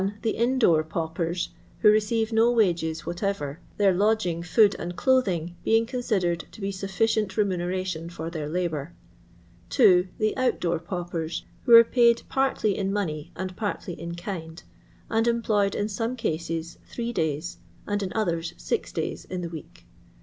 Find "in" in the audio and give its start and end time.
0.35-0.57, 12.75-12.91, 13.93-14.15, 15.75-15.87, 18.01-18.11, 19.25-19.41